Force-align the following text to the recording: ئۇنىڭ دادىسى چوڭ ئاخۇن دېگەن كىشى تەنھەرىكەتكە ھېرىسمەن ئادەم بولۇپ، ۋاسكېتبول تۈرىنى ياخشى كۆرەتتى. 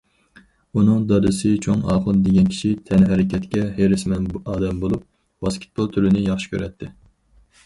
ئۇنىڭ 0.79 1.03
دادىسى 1.11 1.51
چوڭ 1.65 1.83
ئاخۇن 1.95 2.23
دېگەن 2.29 2.49
كىشى 2.55 2.71
تەنھەرىكەتكە 2.89 3.67
ھېرىسمەن 3.77 4.27
ئادەم 4.39 4.81
بولۇپ، 4.87 5.05
ۋاسكېتبول 5.49 5.93
تۈرىنى 5.95 6.27
ياخشى 6.29 6.53
كۆرەتتى. 6.57 6.93